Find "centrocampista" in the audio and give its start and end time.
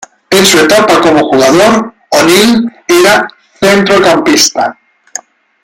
3.59-4.75